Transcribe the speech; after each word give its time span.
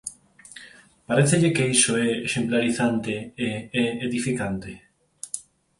¿Parécelle 1.09 1.53
que 1.55 1.65
iso 1.75 1.91
é 2.05 2.07
exemplarizante 2.27 3.13
e 3.45 3.49
é 3.83 3.85
edificante? 4.07 4.71